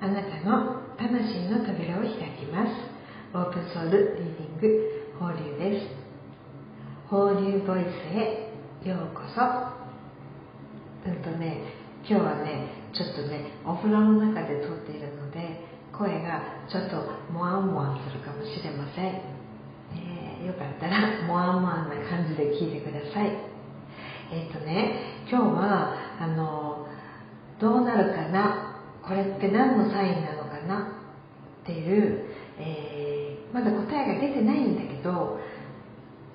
[0.00, 2.70] あなたの魂の扉を開きます。
[3.34, 4.68] オープンソウルリーディング
[5.18, 5.88] 放流です。
[7.10, 8.52] 放流ボイスへ
[8.88, 9.42] ようこそ。
[11.10, 11.62] うんとね
[12.08, 23.32] 今日はねちょっとねお風呂の中で撮っているので声がちょっとモワンモワンするかもしれません、えー、よかったらモワンモワンな感じで聞いてください。
[24.30, 26.86] えっ、ー、とね今日はあの
[27.60, 28.67] どうなるかな
[29.08, 30.92] これって何のサインなのかな
[31.64, 35.40] っていう、えー、まだ答えが出てないんだけど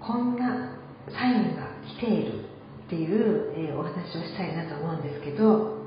[0.02, 0.76] こんな
[1.08, 1.70] サインが
[2.02, 5.86] 来ているっていう、えー、お話をしたいなと思うんですけど、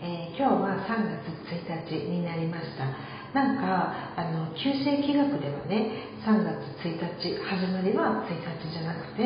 [0.00, 2.88] えー、今日は3月1日になりました。
[3.34, 6.54] なんかあの旧世紀学ではね3月
[6.86, 9.22] 1日始まりは1日じゃなくて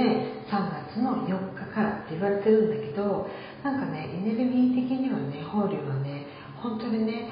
[0.48, 3.28] 3月の4日からって言われてるんだけど
[3.62, 6.24] なんかねエネルギー的にはね法隆はね
[6.62, 7.28] 本当にね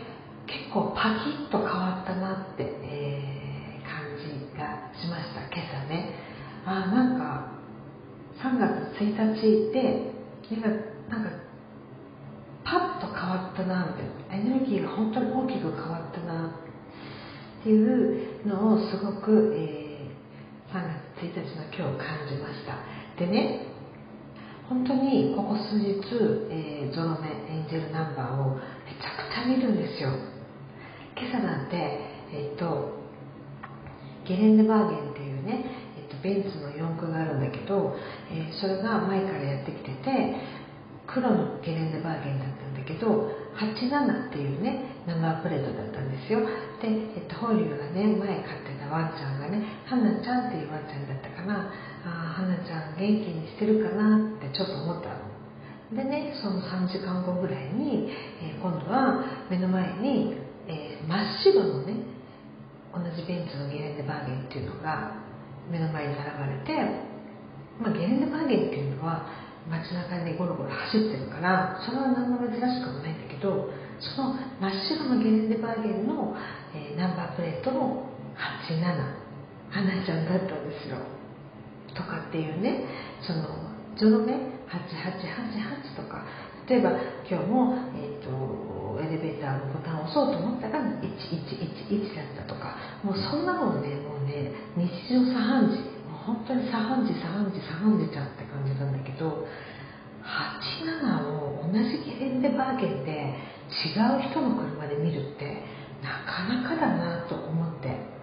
[0.46, 5.42] 結構パキッと変わったなって、えー、感じがしました。
[5.50, 6.14] 今朝ね。
[6.64, 7.52] あなんか
[8.42, 10.12] 3月1日で
[11.08, 11.30] なんか
[12.64, 13.94] パッと変わったなみ
[14.28, 16.48] たいなエネルギーが本当に大きく変わったな
[17.60, 20.82] っていうのをすごく、えー、3
[21.18, 22.78] 月1日の今日感じました。
[23.18, 23.66] でね
[24.68, 26.02] 本当にここ数日、
[26.50, 28.58] えー、ゾロ目エンジェルナンバーを
[29.36, 30.10] めちゃくちゃ見るんですよ。
[31.16, 31.76] 今朝なんて
[32.32, 32.96] えっ、と
[34.26, 35.64] ゲレンデバーゲンっていうね、
[35.98, 37.94] えーと、ベンツの四駆があるんだけど、
[38.30, 40.34] えー、それが前からやってきてて
[41.06, 46.40] 黒のゲレンデバーゲンだったんだけど87っていうねナンバープレートだったんですよ。
[46.82, 51.70] で、えっと、ホーリーがね前飼ってたワンちゃんがねハナちゃんっていうワンちゃんだったかな。
[52.04, 55.35] あハナちゃん元気にしてるかなってちょっと思ったの。
[55.92, 58.10] でねその3時間後ぐらいに、
[58.42, 60.34] えー、今度は目の前に、
[60.66, 61.94] えー、真っ白のね
[62.92, 65.12] 同じベンツのゲレンデバーゲンっていうのが
[65.70, 66.72] 目の前に現れて、
[67.78, 69.28] まあ、ゲレンデバーゲンっていうのは
[69.68, 76.34] 街中にゴロゴロ走ってるからそれは何も珍しくもないんだけどその真っ白のゲレンデバーゲンの、
[76.74, 78.10] えー、ナンバープレートの
[78.70, 79.26] 87
[79.70, 80.96] 花ちゃんだったんですよ。
[81.94, 82.84] とかっていうね
[83.22, 83.42] その
[83.96, 86.26] ゾロ目8888とか
[86.68, 86.90] 例えば
[87.28, 99.46] 今日も、えーと、エレベーターのボタンを押そうと思ったら1111だったとかもうそんなのねもうね日常茶飯事もう本当に茶飯事茶飯事茶飯事ちゃんって感じなんだけど
[100.26, 103.38] 87を同じゲレンデバーゲンで
[103.70, 105.62] 違う人の車で見るって
[106.02, 108.16] なかなかだなと思って。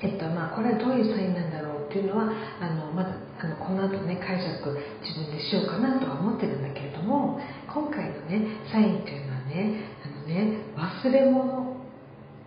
[0.00, 2.30] えっとまあこれはどういうサインなんだろうっていうのは
[2.60, 7.38] あのまだあのこの後ね解釈自分でしようかなとは思ってるんだけれども
[7.72, 11.76] 今回のねサインっていうのはねあのね忘れ物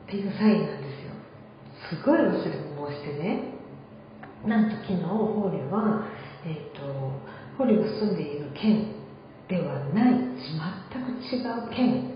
[0.05, 1.11] っていうサインなんですよ。
[1.89, 3.61] すごい忘れ物をしてね。
[4.45, 6.07] なんと昨日法隆は、
[6.45, 6.81] えーと、
[7.57, 8.95] 法隆が住んでいる県
[9.47, 12.11] ではない全く違う県。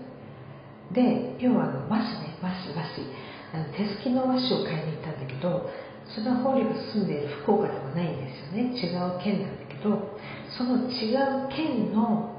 [0.92, 3.26] で要はあの和紙ね和紙和紙
[3.76, 5.70] 手すきの和紙を買いに行ったんだけど
[6.14, 8.70] それは法隆が住んでいる福岡ではないんですよね。
[8.74, 10.18] 違う県なんだけど
[10.56, 12.32] その違う県の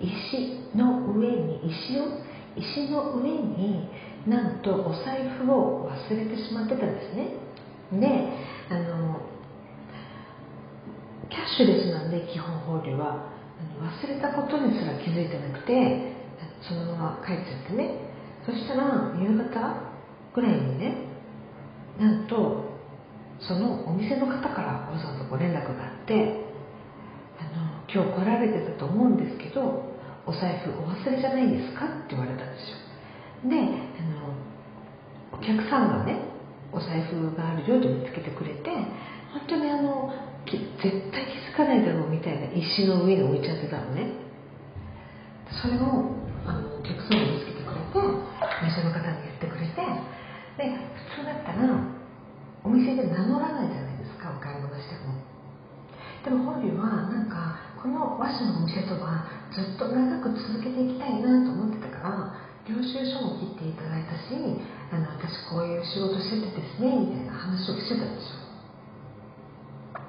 [0.00, 2.20] 石の上に石を
[2.56, 3.88] 石の上に
[4.26, 7.32] なんとお財布を忘れてしまってたんですね。
[7.92, 8.06] で
[8.70, 9.20] あの
[11.28, 13.32] キャッシュレスなんで基本法流は。
[13.80, 16.12] 忘れたことにすら気づいてなくて
[16.60, 17.98] そのまま帰っちゃってね。
[18.44, 19.74] そしたら夕方
[20.34, 20.96] ぐらいにね
[21.98, 22.73] なんと
[23.40, 26.44] そのお店の方からわざわざご連絡があって
[27.40, 29.94] あの今日来られてたと思うんですけど
[30.26, 33.50] お財布お忘れじゃないですかって言われたんですよ。
[33.50, 36.18] であのお客さんがね
[36.72, 38.70] お財布があるよと見つけてくれて
[39.32, 40.12] 本当にあの
[40.46, 44.24] 絶対気づかないだろうみたいな石の上に置いちゃってたのね。
[45.62, 46.10] それを
[46.46, 49.76] あのお客さんが見つけてくれてお店の方に言ってくれて
[50.56, 50.72] で
[51.14, 51.93] 普通だったら
[52.64, 55.12] お店で名乗らないじゃないですかお買い物しても。
[56.24, 62.32] でも本人はなんかこの和紙のお店とはずっと長く続けていきたいなと思ってたから
[62.64, 64.32] 領収書も切っていただいたし
[64.88, 68.40] あの私こういう仕事しててですねみたいな話をしてたんですよ。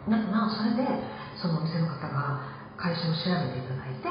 [0.08, 0.88] だからそれで
[1.36, 2.40] そのお店の方が
[2.78, 4.08] 会社を調べていただいて、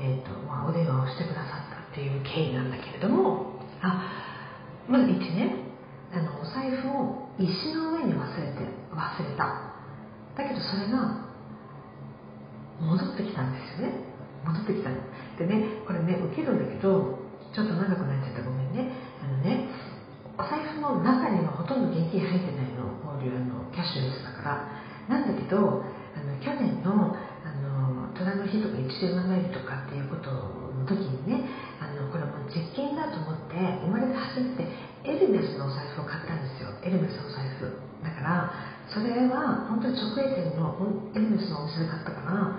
[0.00, 4.08] えーとまあ、お電話をしてくださったっていう経緯なんだけれどもあ
[4.88, 5.71] まず1ね
[6.12, 9.72] あのお財布を石の上に忘れて忘れた。
[10.36, 11.28] だけどそれが
[12.80, 13.94] 戻ってきたんですよね。
[14.44, 14.90] 戻ってきた。
[14.90, 14.96] の
[15.38, 17.18] でねこれね受けるんだけど
[17.54, 18.42] ちょっと長くなっちゃった。
[18.42, 18.92] ごめんね。
[19.22, 19.68] あのね
[20.36, 22.92] お財布の中にはほとんど現金入ってないの。
[23.00, 24.68] こうのキャッシュレスだから。
[25.08, 25.82] なんだけど
[26.14, 31.21] あの去年のあの虎の日とか一流の前とかっていうことの時に
[35.26, 36.70] ルメスのお財布を買ったんですよ。
[36.82, 37.70] エルメスのお財布。
[38.02, 38.50] だから
[38.90, 40.74] それは本当に直営店の
[41.14, 42.58] エルメスのお店で買ったから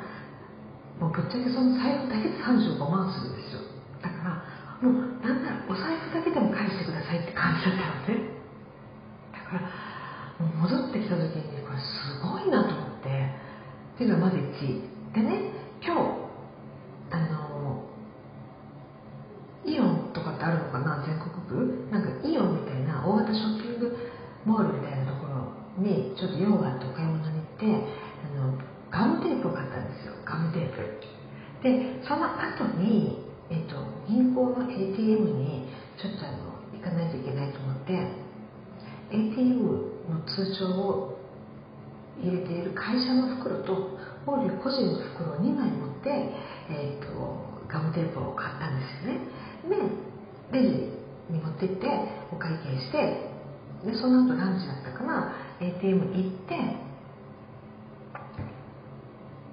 [0.99, 3.61] もうぶっちゃけその財布だけで35万するんですよ。
[4.01, 4.93] だからもう
[5.23, 8.35] なんならお財布だけでも返してくださいって感じだったのね
[9.31, 9.61] だから
[10.43, 13.07] もう戻ってきた時にこれすごいなと思って
[13.95, 16.01] っていうのはまず1でね今日
[17.11, 17.87] あの
[19.63, 23.95] イオンとかってあるのかな全国区なんかイオンみたいな大型ショッピング
[24.43, 25.47] モールみたいなところ
[26.33, 28.57] にちょっと用があってお買い物に行ってあの
[28.89, 30.13] ガムテープを買ったんですよ。
[30.25, 30.81] ガムテープ。
[31.63, 33.75] でその後にえっと、
[34.07, 35.69] 銀行の ATM に
[36.01, 37.93] ちょっとあの行かないといけないと思って
[39.11, 39.61] ATM
[40.09, 41.19] の通帳を
[42.19, 46.09] 入れている会社の袋と法隆個人の袋を2枚持って、
[46.69, 47.13] えっと、
[47.67, 49.21] ガムテープを買ったんですよね。
[50.51, 50.93] でレジ
[51.29, 51.87] に持って行って
[52.31, 53.29] お会計して
[53.85, 56.55] でその後ランチだったから ATM 行って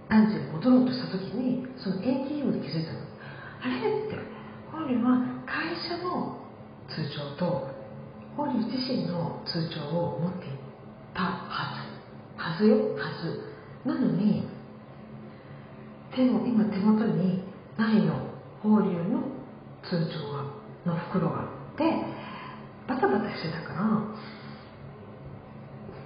[0.08, 2.98] ランチに戻ろうとした時にその ATM で気づいたの。
[3.62, 4.18] あれって
[4.72, 6.38] 本人は会社の
[6.88, 7.68] 通帳と
[8.36, 10.50] 本人自身の通帳を持ってい
[11.14, 11.74] たは
[12.36, 12.42] ず。
[12.42, 12.76] はずよ。
[12.96, 13.88] はず。
[13.88, 14.48] なのに
[16.14, 17.44] 手も今手元に
[17.78, 18.30] ないの。
[18.62, 19.22] 法隆の
[19.82, 20.44] 通帳が
[20.84, 21.84] の袋があって
[22.86, 23.80] バタバタしてたから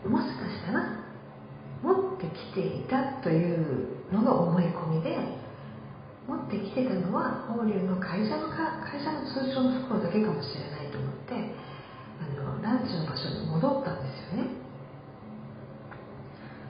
[0.09, 1.05] もしかしたら
[1.83, 5.17] 持ってきていたというのが思い込みで
[6.27, 11.35] 持ってきてたのは法隆の会社のか会社の通帳の袋だけかもしれないと思って
[12.21, 14.65] あのランチの場所に戻ったんですよね。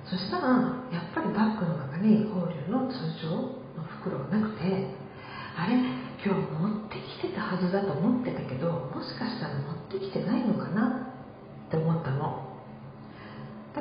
[0.04, 0.48] そしたら
[0.92, 3.30] やっぱりバッグの中に法隆の通帳
[3.78, 4.90] の袋がなくて
[5.56, 5.74] あれ
[6.24, 11.14] 今日持ってきてたはずだと思ってたけどもしかしたら持ってきてないのかな
[11.68, 12.10] って思った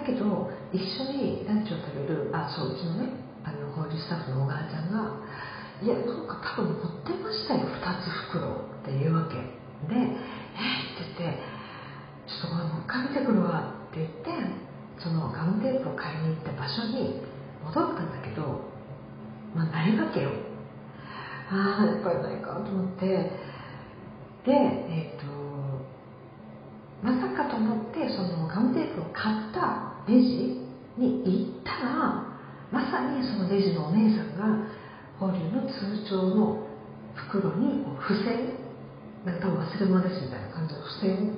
[0.05, 3.09] けど一緒にランチを食べるあそううちのね
[3.43, 5.17] あの法隆スタッフの小川ちゃんが
[5.81, 10.07] いやなんか多分持ってましたよ2つ袋っていうわけで「えっ?」
[10.95, 11.39] って言って
[12.27, 14.29] 「ちょっとこれもう一回見てくるわ」って言って
[14.99, 17.21] そのガムテープを買いに行った場所に
[17.65, 18.61] 戻ったんだけど
[19.55, 20.31] まあないわけよ
[21.51, 23.31] ああやっぱりないかと思ってで
[24.47, 25.33] えっ、ー、と
[27.03, 30.61] まさかと思ってそのガムテープを買ったレジ
[30.97, 32.25] に行ったら
[32.71, 34.67] まさにそのレジのお姉さんが
[35.19, 36.67] 法隆の通帳の
[37.15, 38.57] 袋に付箋
[39.25, 41.31] なんか忘れ物ですみたいな感じの付箋を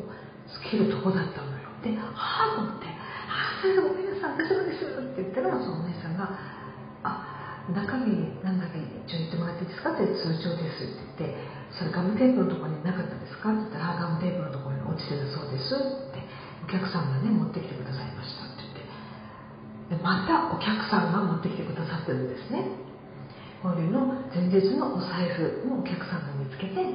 [0.49, 2.87] つけるとこだったのよで「はあ」と思って
[3.29, 6.31] 「ああそれでごめんなさい私もです」って言ったらそのお姉さんが
[7.03, 8.73] 「あ中身なんだか
[9.05, 11.37] 一応言ってもらっていいですか?」って通帳ですって言って
[11.77, 15.77] 「それガムテープのとこになかったですか?」って言ったら「ガムテープのところに落ちてるそうです」っ
[16.15, 16.23] て
[16.63, 18.54] お客さんがね持ってきてくださいました
[19.89, 22.85] でまたお客さんが持ってきてくださってるんですね。
[23.61, 26.85] 法隆の前日のお財布もお客さんが見つけて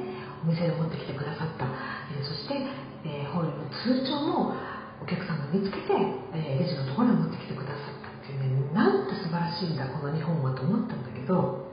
[0.43, 2.63] お店に持ってきてくださった、えー、そして、
[3.03, 4.55] えー、法隆の通帳も
[5.03, 5.99] お客さんが見つけて、
[6.31, 11.67] えー、レジのところに持ってきてくださったっていうねなんて素晴らしいんだこの日本はと思ったんだけど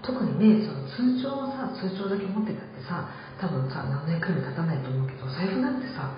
[0.00, 6.08] 特にねその通帳をさ通帳だけ持ってたってさ多分さ何年くらいも経たないと思うけどお財布なんてさ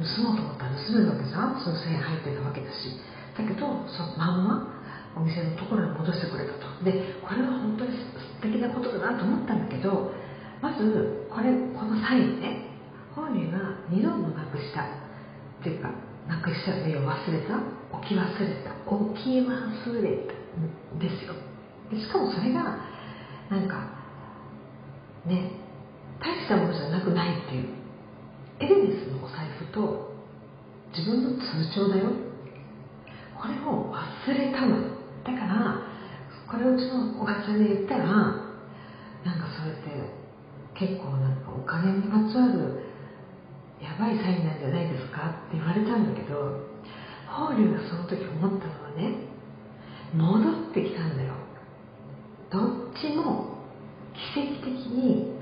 [0.00, 1.54] 盗もうと思ったら盗めるわけじゃん。
[1.54, 3.13] 数千円入ってたわけだし。
[3.36, 4.68] だけどそのまんま
[5.16, 6.84] お店のところに戻してくれたと。
[6.84, 7.96] でこれは本当に
[8.40, 10.12] 素敵なことだなと思ったんだけど
[10.60, 12.70] まずこれこのサインね
[13.14, 13.58] 本人が
[13.90, 14.82] 二度もなくした。
[14.84, 15.90] っていうか
[16.28, 17.58] なくした例を忘れた。
[17.96, 18.74] 置き忘れた。
[18.90, 20.34] 置き忘れた。
[20.94, 21.34] んですよ。
[21.90, 22.78] でしかもそれが
[23.50, 23.90] なんか
[25.26, 25.52] ね
[26.20, 27.84] 大したものじゃなくないっていう。
[28.60, 30.14] エルメスのお財布と
[30.96, 32.10] 自分の通帳だよ。
[33.44, 34.96] これを忘れたの。
[35.20, 35.84] だから
[36.50, 39.92] これをうちのおばちゃんに言ったらなんかそれって
[40.72, 42.80] 結構なんかお金にまつわる
[43.82, 46.72] やばいサインなんじゃないですかって言われたんだけど
[47.28, 49.28] 法隆がその時思ったのはね
[50.14, 51.34] 戻ってきたんだよ。
[52.50, 53.58] どっちも
[54.34, 55.34] 奇跡的に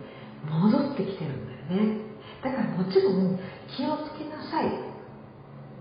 [0.49, 2.03] 戻ってきてるんだよね。
[2.43, 4.92] だからもちろん気をつけなさい。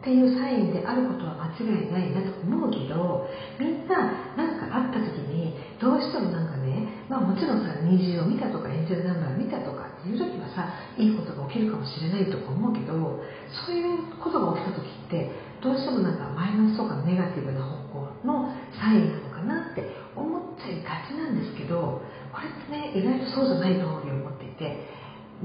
[0.02, 3.30] っていうサインであることは間違いないなと思うけど
[3.62, 13.22] みんな何かあった時にどうしてもなんかねまあもちろんさ虹を見たとかエンジェルナンバーを見たとかっていう時はさいいことが起きるかもしれないとか思うけど
[13.54, 15.30] そういうことが起きた時って
[15.62, 19.86] どうしてもなんかマイナスとかネガティブな方向のサインなのかなって
[20.18, 22.02] 思っちゃいがちなんですけど
[22.34, 24.82] これってね意外とそうじゃないと思っていて、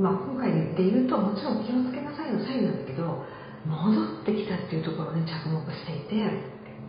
[0.00, 3.20] まあ、今回で言うともちろん気をつけなさいのサインなんだけど
[3.66, 6.30] 戻ってきたっていうところに着目していて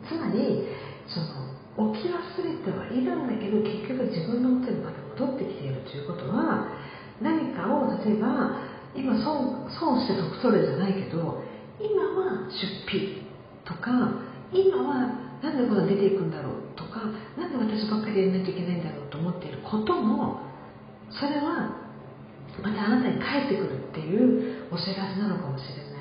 [0.08, 0.70] つまり
[1.10, 6.70] その起き忘れてはいるんだけど結局自分の手にまた戻ってきているということは
[7.22, 8.62] 何かを例えば
[8.96, 11.44] 今損損して得取れじゃないけど
[11.80, 13.22] 今は出費
[13.66, 13.92] とか
[14.52, 17.02] 今はなんでこんな出ていくんだろうとか
[17.38, 20.40] なんで私ばっかりやらないといけないんだろうと思っていることも
[21.12, 21.78] それは
[22.64, 25.97] またあなたに返ってくるっていうお知らせなのかもしれない。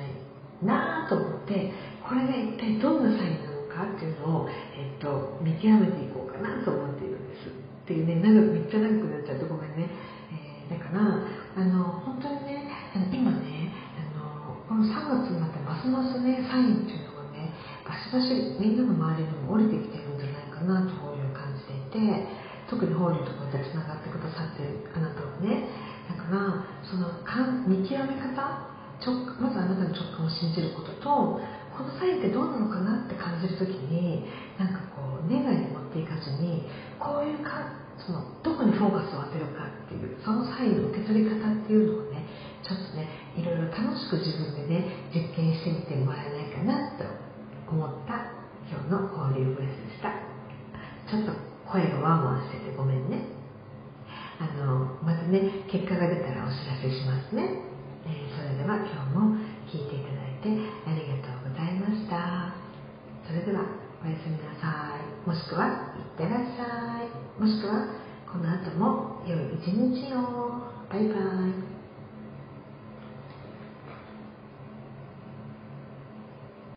[0.63, 1.71] なぁと思って
[2.01, 7.49] これが一体どんなサインなのかっていうのを、えっと、見極めていこうかなと思っているんです。
[7.49, 9.87] っていうね長くめっちゃ長くなっちゃうとごめんね、
[10.67, 11.23] えー、だから
[11.55, 12.67] あの本当にね
[13.15, 17.55] 今ねあのこの3月になってますますねサインっていうのがね
[17.87, 22.27] バシバシみんなの周りにも降りてきてるんじゃないかなと法流を感じていて
[22.67, 25.71] 特に法流とこうやってつながってくださってるあなたはね
[26.11, 27.07] だからその
[27.71, 28.76] 見極め方
[29.39, 31.39] まずあなたの直感を信じることと
[31.77, 34.25] このサインってどうなのかなって感じる時に
[34.57, 36.65] なんかこうネガに持っていかずに
[36.97, 42.25] こういうかそのどこにフォーカスを当てるかっていうそのサインの受け取り方っていうのをね
[42.65, 47.05] ちょっとねいろいろ楽しく自分でね実験してみてもらえないかなと
[47.69, 48.33] 思った
[48.65, 50.09] 今日の交流ブレスでした。
[51.07, 51.31] ちょっと
[51.69, 53.37] 声がワンワンしててごめんね。
[54.39, 57.61] あのまたね結果が出たらお知らせしますね、
[58.07, 59.35] え、それでは今日も
[59.67, 60.47] 聴いていただいて
[60.87, 62.55] ありがとうございました。
[63.27, 63.67] それでは
[64.03, 65.27] おやすみなさい。
[65.27, 67.11] もしくはいってらっしゃい。
[67.39, 67.91] もしくは
[68.31, 70.77] この後も良い一日を。
[70.89, 71.66] バイバイ。